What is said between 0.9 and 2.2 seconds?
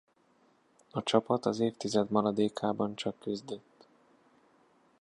A csapat az évtized